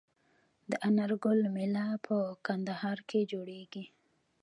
د 0.69 0.71
انار 0.87 1.11
ګل 1.23 1.39
میله 1.55 1.85
په 2.05 2.15
کندهار 2.45 2.97
کې 3.09 3.19
جوړیږي. 3.31 3.85